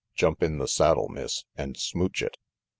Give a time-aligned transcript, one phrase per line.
[0.15, 2.35] "Jump in the saddle, Miss, and smooch it.